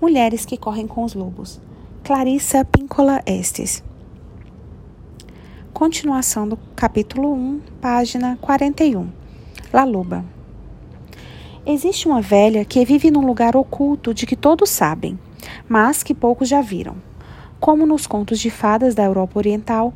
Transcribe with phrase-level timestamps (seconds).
[0.00, 1.60] Mulheres que correm com os lobos.
[2.04, 3.82] Clarissa Píncola Estes.
[5.72, 9.08] Continuação do capítulo 1, página 41.
[9.72, 10.24] La Loba.
[11.66, 15.18] Existe uma velha que vive num lugar oculto de que todos sabem,
[15.68, 16.94] mas que poucos já viram.
[17.58, 19.92] Como nos contos de fadas da Europa Oriental,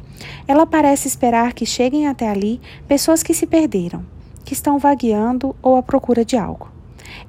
[0.49, 4.05] ela parece esperar que cheguem até ali pessoas que se perderam,
[4.45, 6.72] que estão vagueando ou à procura de algo.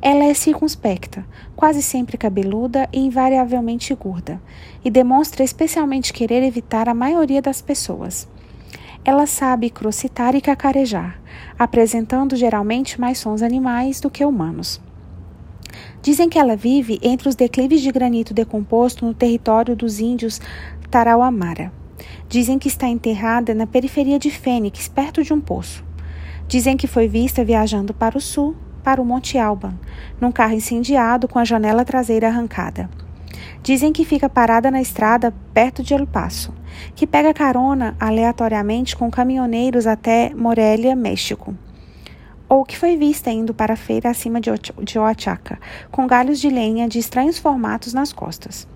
[0.01, 1.25] Ela é circunspecta,
[1.55, 4.41] quase sempre cabeluda e invariavelmente gorda,
[4.83, 8.27] e demonstra especialmente querer evitar a maioria das pessoas.
[9.05, 11.19] Ela sabe crocitar e cacarejar,
[11.57, 14.81] apresentando geralmente mais sons animais do que humanos.
[16.01, 20.39] Dizem que ela vive entre os declives de granito decomposto no território dos índios
[20.89, 21.71] Tarauamara.
[22.29, 25.83] Dizem que está enterrada na periferia de Fênix, perto de um poço.
[26.47, 29.73] Dizem que foi vista viajando para o sul, para o Monte Alban,
[30.19, 32.89] num carro incendiado com a janela traseira arrancada.
[33.61, 36.53] Dizem que fica parada na estrada perto de El Paso,
[36.95, 41.55] que pega carona aleatoriamente com caminhoneiros até Morelia, México.
[42.49, 45.59] Ou que foi vista indo para a feira acima de Oaxaca,
[45.89, 48.67] com galhos de lenha de estranhos formatos nas costas.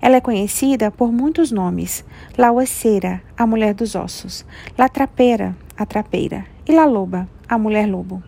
[0.00, 2.04] Ela é conhecida por muitos nomes:
[2.36, 4.44] La Hueseira, a mulher dos ossos,
[4.76, 8.22] La Trapeira, a trapeira, e La Loba, a mulher lobo.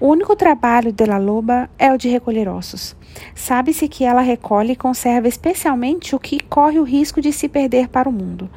[0.00, 2.96] O único trabalho de La Loba é o de recolher ossos.
[3.34, 7.86] Sabe-se que ela recolhe e conserva especialmente o que corre o risco de se perder
[7.86, 8.48] para o mundo.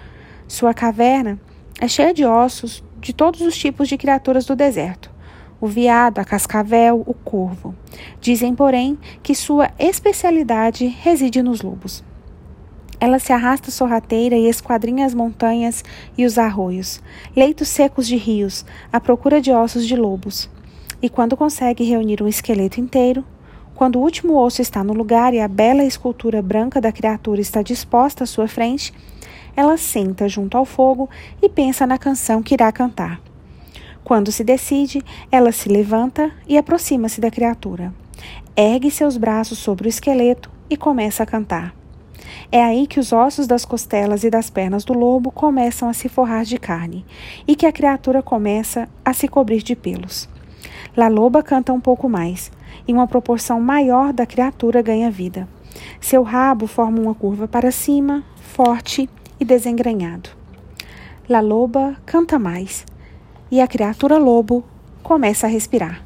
[0.47, 1.38] Sua caverna
[1.81, 5.11] é cheia de ossos de todos os tipos de criaturas do deserto.
[5.59, 7.75] O veado, a cascavel, o corvo.
[8.21, 12.05] Dizem, porém, que sua especialidade reside nos lobos.
[13.02, 15.83] Ela se arrasta sorrateira e esquadrinha as montanhas
[16.17, 17.02] e os arroios,
[17.36, 20.49] leitos secos de rios, à procura de ossos de lobos.
[21.03, 23.25] E quando consegue reunir um esqueleto inteiro,
[23.75, 27.61] quando o último osso está no lugar e a bela escultura branca da criatura está
[27.61, 28.93] disposta à sua frente,
[29.53, 31.09] ela senta junto ao fogo
[31.41, 33.19] e pensa na canção que irá cantar.
[34.02, 37.93] Quando se decide, ela se levanta e aproxima-se da criatura.
[38.55, 41.75] Ergue seus braços sobre o esqueleto e começa a cantar.
[42.49, 46.08] É aí que os ossos das costelas e das pernas do lobo começam a se
[46.08, 47.05] forrar de carne
[47.45, 50.31] e que a criatura começa a se cobrir de pelos.
[50.95, 52.52] La loba canta um pouco mais,
[52.87, 55.48] e uma proporção maior da criatura ganha vida.
[55.99, 59.09] Seu rabo forma uma curva para cima, forte
[59.39, 60.30] e desengrenhado.
[61.27, 62.86] La loba canta mais,
[63.49, 64.64] e a criatura lobo
[65.02, 66.04] começa a respirar.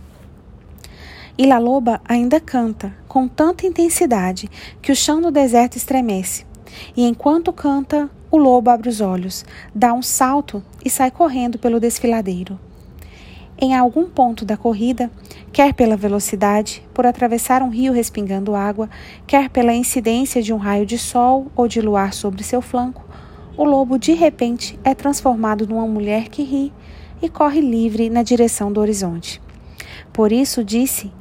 [1.38, 4.50] E La Loba ainda canta com tanta intensidade
[4.82, 6.48] que o chão no deserto estremece.
[6.96, 11.80] E enquanto canta, o lobo abre os olhos, dá um salto e sai correndo pelo
[11.80, 12.58] desfiladeiro
[13.60, 15.10] em algum ponto da corrida,
[15.52, 18.90] quer pela velocidade, por atravessar um rio respingando água,
[19.26, 23.06] quer pela incidência de um raio de sol ou de luar sobre seu flanco,
[23.58, 26.72] o lobo de repente é transformado numa mulher que ri
[27.22, 29.42] e corre livre na direção do horizonte.
[30.14, 31.12] Por isso disse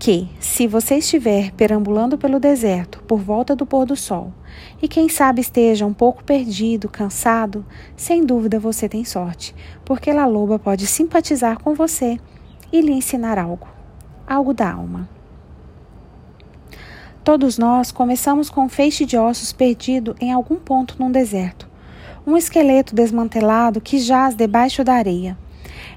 [0.00, 4.32] que, se você estiver perambulando pelo deserto por volta do pôr do sol,
[4.80, 10.24] e quem sabe esteja um pouco perdido, cansado, sem dúvida você tem sorte, porque La
[10.24, 12.18] Loba pode simpatizar com você
[12.72, 13.68] e lhe ensinar algo,
[14.26, 15.06] algo da alma.
[17.22, 21.68] Todos nós começamos com um feixe de ossos perdido em algum ponto num deserto,
[22.26, 25.36] um esqueleto desmantelado que jaz debaixo da areia.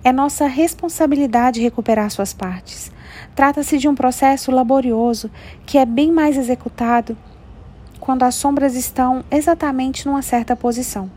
[0.03, 2.92] É nossa responsabilidade recuperar suas partes.
[3.35, 5.29] Trata-se de um processo laborioso
[5.65, 7.17] que é bem mais executado
[7.99, 11.09] quando as sombras estão exatamente numa certa posição,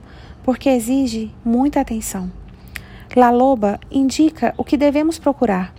[0.43, 2.31] porque exige muita atenção.
[3.15, 5.75] La Loba indica o que devemos procurar: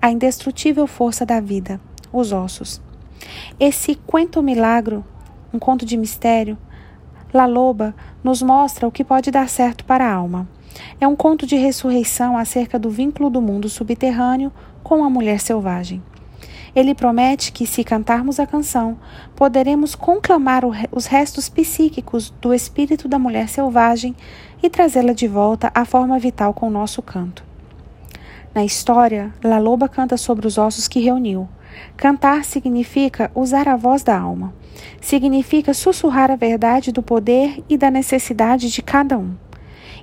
[0.00, 1.80] a indestrutível força da vida,
[2.12, 2.80] os ossos.
[3.58, 5.04] Esse quento milagro,
[5.52, 6.56] um conto de mistério,
[7.32, 10.48] La Loba nos mostra o que pode dar certo para a alma.
[11.00, 16.02] É um conto de ressurreição acerca do vínculo do mundo subterrâneo com a mulher selvagem.
[16.74, 18.96] Ele promete que, se cantarmos a canção,
[19.34, 20.62] poderemos conclamar
[20.92, 24.14] os restos psíquicos do espírito da mulher selvagem
[24.62, 27.44] e trazê-la de volta à forma vital com o nosso canto.
[28.54, 31.48] Na história, La Loba canta sobre os ossos que reuniu.
[31.96, 34.52] Cantar significa usar a voz da alma.
[35.00, 39.34] Significa sussurrar a verdade do poder e da necessidade de cada um.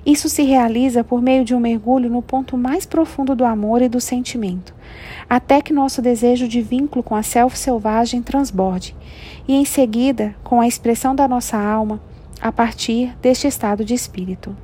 [0.04, 3.88] Isso se realiza por meio de um mergulho no ponto mais profundo do amor e
[3.88, 4.74] do sentimento,
[5.28, 8.94] até que nosso desejo de vínculo com a self selvagem transborde,
[9.46, 12.00] e em seguida com a expressão da nossa alma
[12.40, 14.56] a partir deste estado de espírito.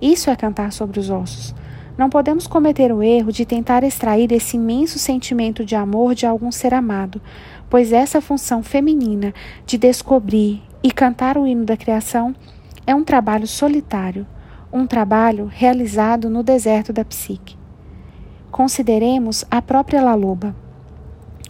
[0.00, 1.54] Isso é cantar sobre os ossos.
[1.96, 6.52] Não podemos cometer o erro de tentar extrair esse imenso sentimento de amor de algum
[6.52, 7.22] ser amado,
[7.70, 9.32] pois essa função feminina
[9.64, 12.34] de descobrir e cantar o hino da criação
[12.86, 14.26] é um trabalho solitário,
[14.76, 17.56] um trabalho realizado no deserto da psique.
[18.50, 20.54] Consideremos a própria Laluba.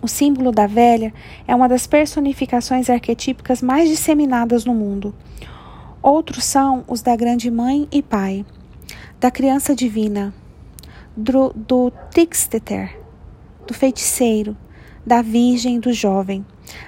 [0.00, 1.12] O símbolo da velha
[1.46, 5.12] é uma das personificações arquetípicas mais disseminadas no mundo.
[6.00, 8.46] Outros são os da grande mãe e pai,
[9.19, 10.32] da criança divina,
[11.17, 12.96] do, do trickster,
[13.67, 14.56] do feiticeiro,
[15.05, 16.46] da virgem do jovem,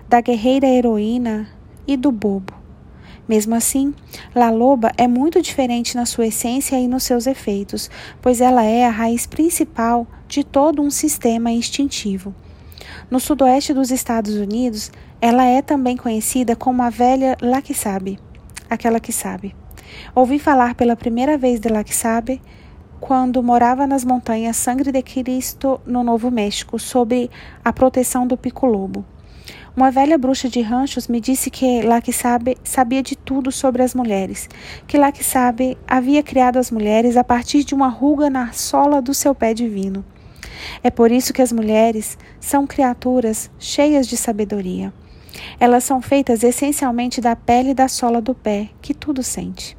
[0.09, 1.49] da guerreira heroína
[1.85, 2.58] e do bobo.
[3.29, 3.95] Mesmo assim,
[4.35, 7.91] La Loba é muito diferente na sua essência e nos seus efeitos,
[8.23, 12.35] pois ela é a raiz principal de todo um sistema instintivo.
[13.11, 14.91] No sudoeste dos Estados Unidos,
[15.21, 18.19] ela é também conhecida como a velha La que sabe,
[18.71, 19.55] aquela que sabe.
[20.15, 22.41] Ouvi falar pela primeira vez de La que sabe
[23.01, 27.31] quando morava nas montanhas Sangre de Cristo, no Novo México, sob
[27.65, 29.05] a proteção do pico-lobo.
[29.79, 33.81] Uma velha bruxa de ranchos me disse que La que sabe sabia de tudo sobre
[33.81, 34.49] as mulheres,
[34.89, 39.01] que La que sabe havia criado as mulheres a partir de uma ruga na sola
[39.01, 40.05] do seu pé divino.
[40.83, 44.93] É por isso que as mulheres são criaturas cheias de sabedoria.
[45.61, 49.77] Elas são feitas essencialmente da pele da sola do pé, que tudo sente.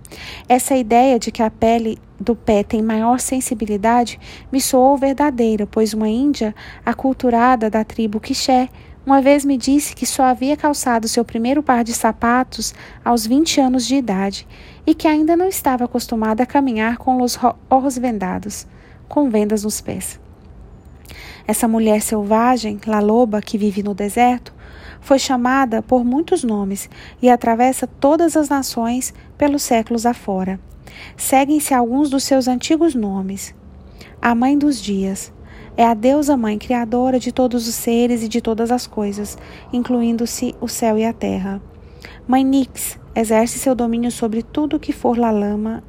[0.47, 4.17] Essa ideia de que a pele do pé tem maior sensibilidade
[4.49, 6.55] me soou verdadeira, pois uma índia
[6.85, 8.69] aculturada da tribo Quixé
[9.09, 13.59] uma vez me disse que só havia calçado seu primeiro par de sapatos aos 20
[13.59, 14.47] anos de idade
[14.85, 17.35] e que ainda não estava acostumada a caminhar com os
[17.67, 18.67] olhos vendados,
[19.07, 20.19] com vendas nos pés.
[21.47, 24.53] Essa mulher selvagem, La Loba, que vive no deserto,
[25.01, 26.87] foi chamada por muitos nomes
[27.19, 30.59] e atravessa todas as nações pelos séculos afora.
[31.17, 33.55] Seguem-se alguns dos seus antigos nomes.
[34.21, 35.33] A Mãe dos Dias
[35.79, 39.37] é a deusa mãe criadora de todos os seres e de todas as coisas,
[39.71, 41.61] incluindo-se o céu e a terra.
[42.27, 45.81] Mãe Nix exerce seu domínio sobre tudo que for la lama,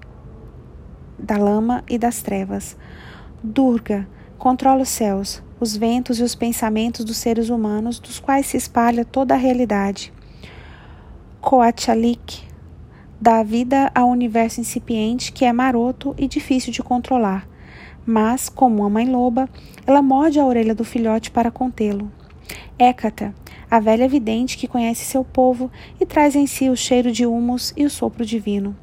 [1.19, 2.77] da lama e das trevas.
[3.43, 4.07] Durga
[4.39, 9.05] controla os céus, os ventos e os pensamentos dos seres humanos, dos quais se espalha
[9.05, 10.13] toda a realidade.
[11.41, 12.45] Coachalik
[13.21, 17.51] dá vida ao universo incipiente que é maroto e difícil de controlar.
[18.05, 19.49] Mas, como uma mãe loba,
[19.87, 22.11] ela morde a orelha do filhote para contê-lo.
[22.79, 23.35] Hécata,
[23.71, 25.71] a velha vidente que conhece seu povo
[26.01, 28.75] e traz em si o cheiro de humus e o sopro divino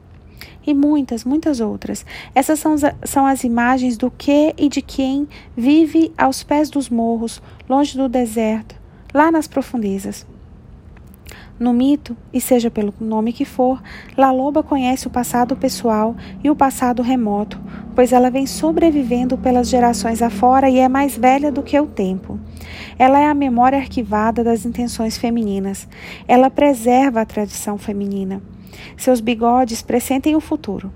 [0.68, 2.06] e muitas, muitas outras.
[2.36, 2.76] Essas são,
[3.06, 8.10] são as imagens do que e de quem vive aos pés dos morros, longe do
[8.10, 8.76] deserto,
[9.14, 10.28] lá nas profundezas.
[11.60, 13.82] No mito, e seja pelo nome que for,
[14.16, 17.60] La Loba conhece o passado pessoal e o passado remoto,
[17.96, 22.40] pois ela vem sobrevivendo pelas gerações afora e é mais velha do que o tempo.
[23.00, 25.88] Ela é a memória arquivada das intenções femininas.
[26.28, 28.40] Ela preserva a tradição feminina.
[28.96, 30.94] Seus bigodes pressentem o futuro.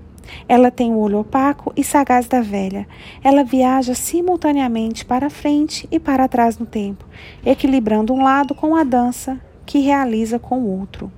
[0.48, 2.86] Ela tem o olho opaco e sagaz da velha.
[3.24, 7.04] Ela viaja simultaneamente para frente e para trás no tempo,
[7.44, 9.40] equilibrando um lado com a dança
[9.72, 11.10] que realiza com o outro.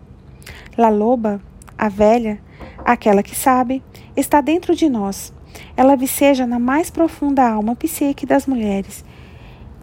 [0.78, 1.40] La Loba,
[1.76, 2.40] a velha,
[2.84, 3.82] aquela que sabe,
[4.16, 5.32] está dentro de nós.
[5.76, 9.04] Ela viceja na mais profunda alma psíquica das mulheres,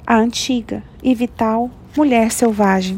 [0.07, 2.97] a antiga e vital mulher selvagem.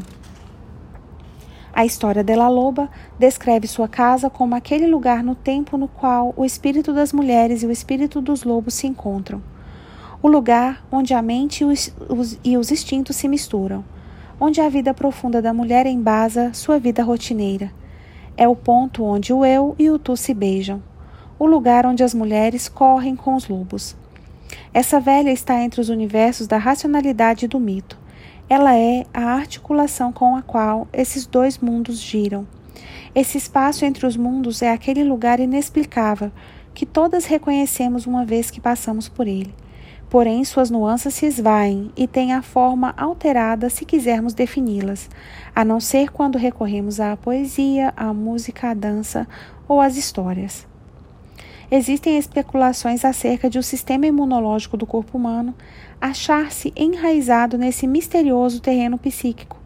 [1.73, 6.35] A história de La Loba descreve sua casa como aquele lugar no tempo no qual
[6.37, 9.41] o espírito das mulheres e o espírito dos lobos se encontram.
[10.21, 13.83] O lugar onde a mente e os, os, e os instintos se misturam,
[14.43, 17.71] onde a vida profunda da mulher embasa sua vida rotineira.
[18.35, 20.81] É o ponto onde o eu e o tu se beijam,
[21.39, 23.95] o lugar onde as mulheres correm com os lobos.
[24.73, 28.03] Essa velha está entre os universos da racionalidade e do mito
[28.49, 32.45] ela é a articulação com a qual esses dois mundos giram.
[33.15, 36.31] Esse espaço entre os mundos é aquele lugar inexplicável
[36.73, 39.53] que todas reconhecemos uma vez que passamos por ele.
[40.13, 45.09] Porém, suas nuances se esvaem e têm a forma alterada se quisermos defini-las,
[45.55, 49.27] a não ser quando recorremos à poesia, à música, à dança
[49.67, 50.67] ou às histórias.
[51.71, 55.55] Existem especulações acerca de o sistema imunológico do corpo humano
[55.99, 59.57] achar-se enraizado nesse misterioso terreno psíquico,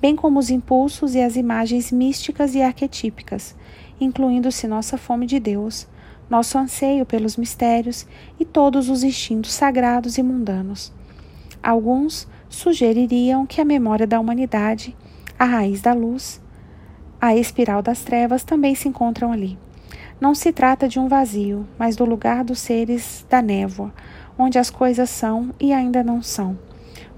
[0.00, 3.56] bem como os impulsos e as imagens místicas e arquetípicas,
[4.00, 5.88] incluindo-se nossa fome de Deus,
[6.28, 8.06] nosso anseio pelos mistérios
[8.38, 10.92] e todos os instintos sagrados e mundanos.
[11.62, 14.96] Alguns sugeririam que a memória da humanidade,
[15.38, 16.40] a raiz da luz,
[17.20, 19.58] a espiral das trevas também se encontram ali.
[20.20, 23.92] Não se trata de um vazio, mas do lugar dos seres da névoa,
[24.36, 26.58] onde as coisas são e ainda não são,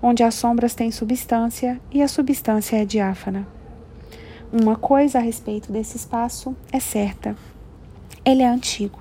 [0.02, 3.46] onde as sombras têm substância e a substância é diáfana.
[4.52, 7.36] Uma coisa a respeito desse espaço é certa:
[8.24, 8.99] ele é antigo,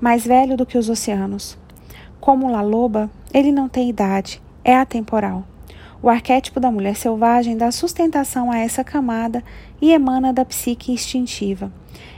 [0.00, 1.58] mais velho do que os oceanos.
[2.20, 5.44] Como La Loba, ele não tem idade, é atemporal.
[6.00, 9.42] O arquétipo da mulher selvagem dá sustentação a essa camada
[9.80, 11.72] e emana da psique instintiva.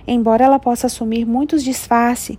[0.07, 2.37] Embora ela possa assumir muitos disfarces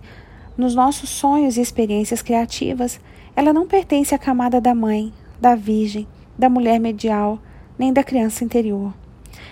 [0.56, 3.00] nos nossos sonhos e experiências criativas,
[3.34, 6.06] ela não pertence à camada da mãe, da virgem,
[6.38, 7.40] da mulher medial,
[7.78, 8.94] nem da criança interior.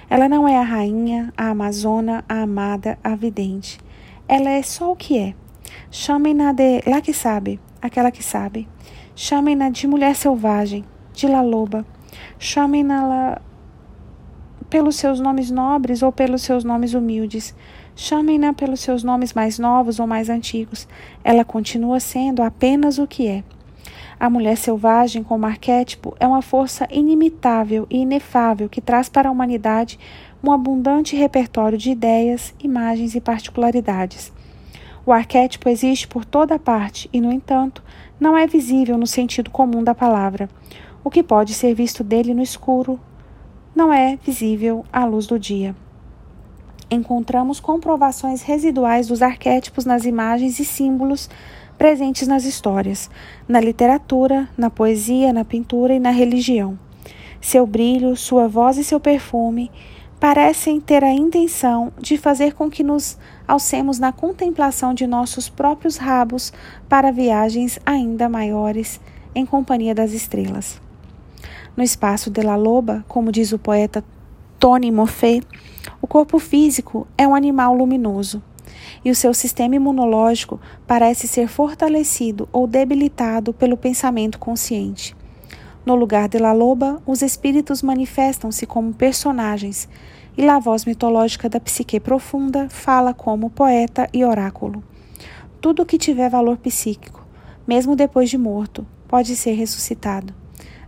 [0.09, 3.81] Ela não é a rainha, a amazona, a amada, a vidente.
[4.29, 5.35] Ela é só o que é.
[5.91, 8.69] Chamem-na de lá que sabe, aquela que sabe.
[9.15, 11.85] Chamem-na de mulher selvagem, de La Loba.
[12.39, 13.41] Chamem-na
[14.69, 17.55] pelos seus nomes nobres ou pelos seus nomes humildes.
[17.97, 20.87] Chamem-na pelos seus nomes mais novos ou mais antigos.
[21.25, 23.45] Ela continua sendo apenas o que é.
[24.19, 29.33] A mulher selvagem, como arquétipo, é uma força inimitável e inefável que traz para a
[29.33, 29.99] humanidade
[30.45, 34.33] um abundante repertório de ideias, imagens e particularidades.
[35.11, 37.83] O arquétipo existe por toda parte e, no entanto,
[38.21, 40.49] não é visível no sentido comum da palavra.
[41.03, 42.97] O que pode ser visto dele no escuro
[43.75, 45.75] não é visível à luz do dia.
[46.89, 51.29] Encontramos comprovações residuais dos arquétipos nas imagens e símbolos
[51.77, 53.11] presentes nas histórias,
[53.49, 56.79] na literatura, na poesia, na pintura e na religião.
[57.41, 59.73] Seu brilho, sua voz e seu perfume
[60.21, 63.17] parecem ter a intenção de fazer com que nos
[63.49, 66.53] alcemos na contemplação de nossos próprios rabos
[66.87, 69.01] para viagens ainda maiores
[69.35, 70.81] em companhia das estrelas.
[71.75, 74.05] No espaço de la loba, como diz o poeta
[74.59, 75.43] Tony Moffat,
[76.03, 78.43] o corpo físico é um animal luminoso
[79.03, 85.17] e o seu sistema imunológico parece ser fortalecido ou debilitado pelo pensamento consciente.
[85.85, 89.89] No lugar de La Loba, os espíritos manifestam-se como personagens,
[90.37, 94.85] e a voz mitológica da psique profunda fala como poeta e oráculo.
[95.61, 97.27] Tudo que tiver valor psíquico,
[97.67, 100.35] mesmo depois de morto, pode ser ressuscitado.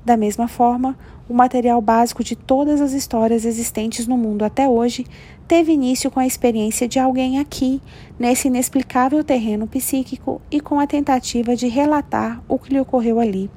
[0.04, 5.06] Da mesma forma, o material básico de todas as histórias existentes no mundo até hoje
[5.48, 7.80] teve início com a experiência de alguém aqui,
[8.18, 13.50] nesse inexplicável terreno psíquico, e com a tentativa de relatar o que lhe ocorreu ali.